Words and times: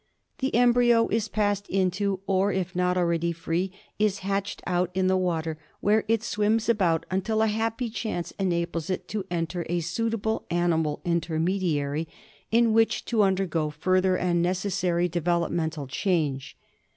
The 0.39 0.55
embryo 0.55 1.07
is 1.09 1.27
passed 1.27 1.69
into, 1.69 2.21
or, 2.25 2.51
if 2.51 2.75
not 2.75 2.97
already 2.97 3.31
free, 3.31 3.71
is 3.99 4.21
hatched 4.25 4.63
out 4.65 4.89
in 4.95 5.05
the 5.05 5.15
water, 5.15 5.59
where 5.79 6.05
it 6.07 6.23
swims 6.23 6.67
about 6.67 7.05
until 7.11 7.43
a 7.43 7.45
happy 7.45 7.87
chance 7.87 8.31
enables 8.39 8.89
it 8.89 9.07
to 9.09 9.27
enter 9.29 9.63
a 9.69 9.79
suitable 9.79 10.47
animal 10.49 11.03
intermediary 11.05 12.07
in 12.49 12.73
which 12.73 13.05
to 13.05 13.21
undergo 13.21 13.69
further 13.69 14.17
and 14.17 14.41
necessary 14.41 15.07
developmental 15.07 15.85
change. 15.85 16.57